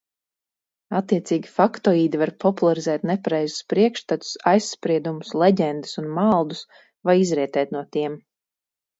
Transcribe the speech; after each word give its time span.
Attiecīgi 0.99 1.49
faktoīdi 1.55 2.19
var 2.21 2.31
popularizēt 2.43 3.03
nepareizus 3.09 3.65
priekšstatus, 3.73 4.31
aizspriedumus, 4.51 5.35
leģendas 5.43 5.93
un 6.03 6.07
maldus, 6.15 6.63
vai 7.11 7.15
izrietēt 7.25 7.77
no 7.77 7.83
tiem. 7.97 8.17